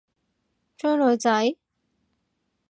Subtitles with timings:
[0.77, 1.55] 追女仔？